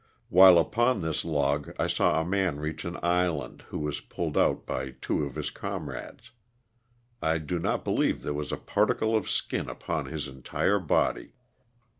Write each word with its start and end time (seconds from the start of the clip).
While 0.29 0.57
upon 0.57 1.01
this 1.01 1.23
log 1.23 1.75
I 1.77 1.85
saw 1.85 2.19
a 2.19 2.25
man 2.25 2.59
reach 2.59 2.85
an 2.85 2.97
island 3.03 3.61
who 3.67 3.77
was 3.77 4.01
pulled 4.01 4.35
out 4.35 4.65
by 4.65 4.95
two 4.99 5.23
of 5.25 5.35
his 5.35 5.51
comrades. 5.51 6.31
I 7.21 7.37
do 7.37 7.59
not 7.59 7.83
believe 7.85 8.23
there 8.23 8.33
was 8.33 8.51
a 8.51 8.57
particle 8.57 9.15
of 9.15 9.29
skin 9.29 9.69
upon 9.69 10.07
his 10.07 10.27
entire 10.27 10.79
body. 10.79 11.33